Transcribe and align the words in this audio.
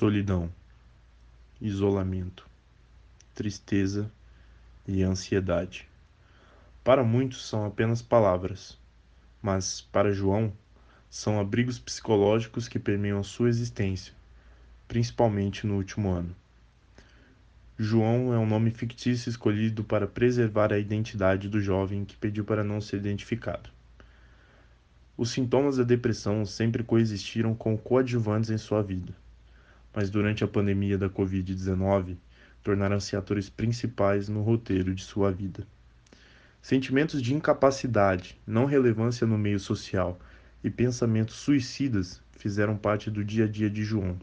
solidão, 0.00 0.50
isolamento, 1.60 2.48
tristeza 3.34 4.10
e 4.88 5.02
ansiedade. 5.02 5.86
Para 6.82 7.04
muitos 7.04 7.46
são 7.46 7.66
apenas 7.66 8.00
palavras, 8.00 8.78
mas 9.42 9.82
para 9.82 10.10
João 10.10 10.54
são 11.10 11.38
abrigos 11.38 11.78
psicológicos 11.78 12.66
que 12.66 12.78
permeiam 12.78 13.20
a 13.20 13.22
sua 13.22 13.50
existência, 13.50 14.14
principalmente 14.88 15.66
no 15.66 15.76
último 15.76 16.08
ano. 16.08 16.34
João 17.78 18.32
é 18.32 18.38
um 18.38 18.46
nome 18.46 18.70
fictício 18.70 19.28
escolhido 19.28 19.84
para 19.84 20.06
preservar 20.06 20.72
a 20.72 20.78
identidade 20.78 21.46
do 21.46 21.60
jovem 21.60 22.06
que 22.06 22.16
pediu 22.16 22.46
para 22.46 22.64
não 22.64 22.80
ser 22.80 22.96
identificado. 22.96 23.68
Os 25.14 25.28
sintomas 25.28 25.76
da 25.76 25.84
depressão 25.84 26.46
sempre 26.46 26.82
coexistiram 26.82 27.54
com 27.54 27.76
coadjuvantes 27.76 28.48
em 28.48 28.56
sua 28.56 28.82
vida, 28.82 29.14
mas 29.94 30.10
durante 30.10 30.44
a 30.44 30.48
pandemia 30.48 30.96
da 30.96 31.08
Covid-19 31.08 32.16
tornaram-se 32.62 33.16
atores 33.16 33.48
principais 33.48 34.28
no 34.28 34.42
roteiro 34.42 34.94
de 34.94 35.02
sua 35.02 35.30
vida. 35.30 35.66
Sentimentos 36.62 37.22
de 37.22 37.34
incapacidade, 37.34 38.38
não 38.46 38.66
relevância 38.66 39.26
no 39.26 39.38
meio 39.38 39.58
social 39.58 40.18
e 40.62 40.70
pensamentos 40.70 41.36
suicidas 41.36 42.22
fizeram 42.32 42.76
parte 42.76 43.10
do 43.10 43.24
dia 43.24 43.44
a 43.44 43.48
dia 43.48 43.70
de 43.70 43.82
João 43.82 44.18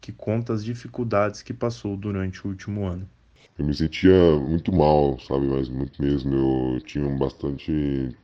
que 0.00 0.12
conta 0.12 0.52
as 0.52 0.64
dificuldades 0.64 1.42
que 1.42 1.52
passou 1.52 1.96
durante 1.96 2.46
o 2.46 2.50
último 2.50 2.86
ano. 2.86 3.08
Eu 3.58 3.64
me 3.64 3.74
sentia 3.74 4.38
muito 4.38 4.72
mal, 4.72 5.18
sabe, 5.18 5.46
mas 5.46 5.68
muito 5.68 6.00
mesmo. 6.00 6.34
Eu 6.74 6.80
tinha 6.82 7.08
bastante 7.16 8.14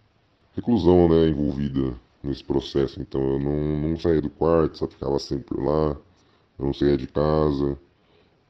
reclusão, 0.55 1.09
né, 1.09 1.29
envolvida 1.29 1.95
nesse 2.23 2.45
processo. 2.45 3.01
Então 3.01 3.21
eu 3.21 3.41
não, 3.41 3.79
não 3.89 3.97
saía 3.99 4.21
do 4.21 4.31
quarto, 4.31 4.79
só 4.79 4.87
ficava 4.87 5.19
sempre 5.19 5.61
lá. 5.61 5.97
Não 6.59 6.73
saía 6.73 6.97
de 6.97 7.06
casa. 7.06 7.79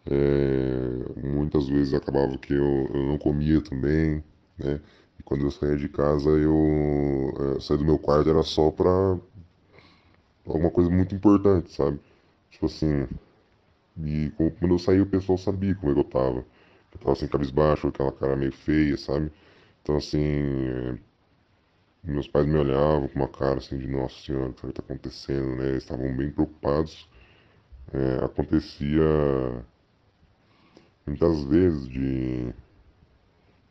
É, 0.06 1.20
muitas 1.29 1.69
vezes 1.69 1.95
acabava 1.95 2.36
que 2.39 2.53
eu, 2.55 2.89
eu 2.94 3.06
não 3.06 3.19
comia 3.19 3.61
também, 3.62 4.25
né? 4.59 4.81
E 5.19 5.22
quando 5.25 5.44
eu 5.47 5.50
saía 5.50 5.77
de 5.77 5.89
casa, 5.89 6.31
eu 6.31 7.56
é, 7.59 7.61
saía 7.61 7.78
do 7.78 7.84
meu 7.86 7.98
quarto 7.98 8.31
era 8.31 8.42
só 8.42 8.70
pra 8.70 8.91
alguma 10.47 10.70
coisa 10.70 10.91
muito 10.91 11.14
importante, 11.14 11.72
sabe? 11.72 11.98
Tipo 12.50 12.67
assim, 12.67 13.06
e 14.05 14.31
quando 14.37 14.75
eu 14.75 14.78
saí 14.78 15.00
o 15.00 15.06
pessoal 15.06 15.39
sabia 15.39 15.75
como 15.75 15.92
eu 15.98 16.05
tava. 16.05 16.44
Eu 16.92 16.98
tava 17.00 17.12
assim, 17.12 17.28
cabisbaixo, 17.28 17.89
aquela 17.89 18.12
cara 18.12 18.37
meio 18.37 18.53
feia, 18.53 18.97
sabe? 18.98 19.33
Então 19.83 19.97
assim, 19.97 20.20
é... 20.20 20.98
meus 22.05 22.28
pais 22.28 22.47
me 22.47 22.56
olhavam 22.59 23.09
com 23.09 23.19
uma 23.19 23.27
cara 23.28 23.59
assim 23.59 23.77
de 23.78 23.89
nossa 23.89 24.14
senhora, 24.20 24.50
o 24.50 24.55
que 24.55 24.72
tá 24.72 24.83
acontecendo, 24.83 25.56
né? 25.56 25.70
Eles 25.70 25.83
estavam 25.83 26.16
bem 26.16 26.31
preocupados. 26.31 27.09
É, 27.91 28.25
acontecia 28.25 29.64
muitas 31.06 31.44
vezes 31.44 31.88
de 31.88 32.52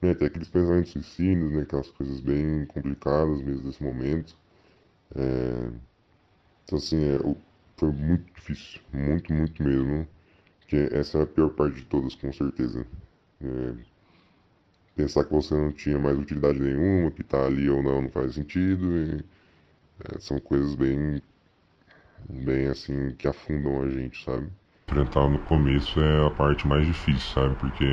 né, 0.02 0.14
ter 0.16 0.26
aqueles 0.26 0.50
pensamentos 0.50 0.92
suicidas, 0.92 1.52
né, 1.52 1.62
aquelas 1.62 1.90
coisas 1.92 2.20
bem 2.20 2.66
complicadas 2.68 3.42
mesmo 3.42 3.68
nesse 3.68 3.84
momento. 3.84 4.36
É, 5.16 5.72
então 6.64 6.78
assim, 6.78 7.04
é, 7.04 7.20
foi 7.78 7.92
muito 7.92 8.32
difícil, 8.34 8.82
muito, 8.94 9.34
muito 9.34 9.64
mesmo. 9.64 10.08
Que 10.68 10.78
essa 10.94 11.20
é 11.20 11.24
a 11.24 11.28
pior 11.28 11.50
parte 11.52 11.78
de 11.78 11.86
todas, 11.86 12.16
com 12.16 12.32
certeza. 12.34 12.86
É, 13.42 13.74
pensar 14.96 15.26
que 15.26 15.32
você 15.34 15.54
não 15.54 15.72
tinha 15.72 16.00
mais 16.00 16.18
utilidade 16.18 16.60
nenhuma, 16.60 17.12
que 17.12 17.24
tá 17.24 17.46
ali 17.46 17.70
ou 17.70 17.82
não, 17.84 18.04
não 18.04 18.10
faz 18.10 18.36
sentido. 18.36 18.86
E, 18.98 19.26
é, 20.06 20.20
são 20.20 20.40
coisas 20.40 20.76
bem, 20.76 21.22
bem 22.30 22.68
assim, 22.68 23.12
que 23.16 23.28
afundam 23.28 23.82
a 23.82 23.90
gente, 23.90 24.24
sabe? 24.24 24.52
Enfrentar 24.88 25.30
no 25.30 25.40
começo 25.40 26.00
é 26.02 26.28
a 26.28 26.30
parte 26.30 26.68
mais 26.68 26.86
difícil, 26.86 27.30
sabe? 27.34 27.56
Porque 27.56 27.86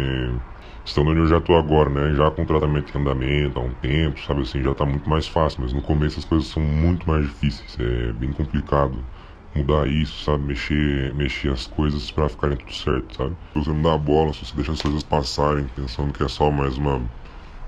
estando 0.84 1.10
onde 1.10 1.20
eu 1.20 1.26
já 1.26 1.40
tô 1.40 1.54
agora, 1.54 1.88
né? 1.90 2.14
Já 2.16 2.30
com 2.30 2.44
tratamento 2.44 2.96
em 2.96 3.00
andamento 3.00 3.58
há 3.58 3.62
um 3.62 3.74
tempo, 3.74 4.18
sabe 4.20 4.42
assim, 4.42 4.62
já 4.62 4.74
tá 4.74 4.84
muito 4.84 5.08
mais 5.08 5.26
fácil. 5.28 5.62
Mas 5.62 5.72
no 5.72 5.80
começo 5.82 6.18
as 6.18 6.24
coisas 6.24 6.48
são 6.48 6.62
muito 6.62 7.06
mais 7.08 7.24
difíceis, 7.26 7.76
é 7.78 8.12
bem 8.12 8.32
complicado 8.32 9.06
mudar 9.54 9.86
isso, 9.88 10.24
sabe? 10.24 10.44
Mexer, 10.44 11.14
mexer 11.14 11.52
as 11.52 11.66
coisas 11.66 12.10
para 12.10 12.28
ficarem 12.28 12.56
tudo 12.56 12.72
certo, 12.74 13.16
sabe? 13.16 13.36
Se 13.52 13.58
você 13.64 13.70
não 13.70 13.82
dá 13.82 13.94
a 13.94 13.98
bola, 13.98 14.32
se 14.32 14.44
você 14.44 14.56
deixa 14.56 14.72
as 14.72 14.82
coisas 14.82 15.02
passarem 15.02 15.66
pensando 15.68 16.12
que 16.12 16.22
é 16.22 16.28
só 16.28 16.50
mais 16.50 16.76
uma 16.76 17.08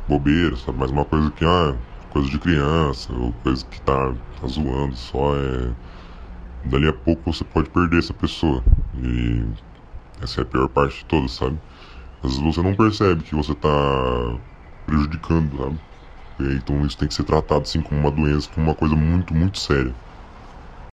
bobeira, 0.06 0.56
sabe? 0.56 0.78
Mais 0.78 0.90
uma 0.90 1.04
coisa 1.04 1.30
que, 1.30 1.44
ah, 1.44 1.78
coisa 2.08 2.28
de 2.30 2.38
criança, 2.38 3.12
ou 3.12 3.32
coisa 3.34 3.64
que 3.64 3.80
tá, 3.82 4.14
tá 4.40 4.46
zoando 4.48 4.96
só, 4.96 5.36
é. 5.36 5.74
Dali 6.64 6.88
a 6.88 6.92
pouco 6.92 7.32
você 7.32 7.44
pode 7.44 7.70
perder 7.70 7.98
essa 7.98 8.14
pessoa. 8.14 8.64
E 8.94 9.44
essa 10.20 10.40
é 10.40 10.44
a 10.44 10.46
pior 10.46 10.68
parte 10.68 10.98
de 10.98 11.04
todas, 11.06 11.32
sabe? 11.32 11.60
Às 12.22 12.32
vezes 12.38 12.44
você 12.56 12.62
não 12.62 12.76
percebe 12.76 13.24
que 13.24 13.34
você 13.34 13.54
tá 13.54 13.68
prejudicando, 14.86 15.56
sabe? 15.56 15.80
Então 16.56 16.84
isso 16.86 16.98
tem 16.98 17.08
que 17.08 17.14
ser 17.14 17.24
tratado 17.24 17.62
assim 17.62 17.82
como 17.82 18.00
uma 18.00 18.10
doença, 18.10 18.48
como 18.50 18.66
uma 18.66 18.74
coisa 18.74 18.96
muito, 18.96 19.34
muito 19.34 19.58
séria. 19.58 19.96